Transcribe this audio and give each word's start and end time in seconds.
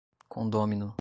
condômino 0.29 0.89